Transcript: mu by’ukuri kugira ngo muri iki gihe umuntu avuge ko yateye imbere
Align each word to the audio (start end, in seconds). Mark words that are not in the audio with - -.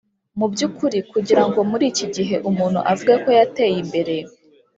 mu 0.37 0.45
by’ukuri 0.51 0.99
kugira 1.11 1.43
ngo 1.47 1.59
muri 1.69 1.85
iki 1.91 2.05
gihe 2.15 2.35
umuntu 2.49 2.79
avuge 2.91 3.13
ko 3.23 3.29
yateye 3.39 3.75
imbere 3.83 4.15